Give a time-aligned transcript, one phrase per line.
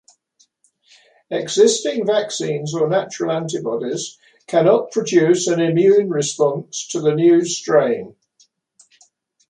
[1.29, 8.15] Existing vaccines or natural antibodies cannot produce an immune response to the new strain.